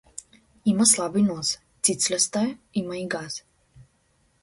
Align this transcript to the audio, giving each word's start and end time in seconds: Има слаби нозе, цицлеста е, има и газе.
Има 0.71 0.85
слаби 0.91 1.21
нозе, 1.27 1.61
цицлеста 1.83 2.41
е, 2.49 2.57
има 2.73 2.97
и 2.97 3.07
газе. 3.07 3.43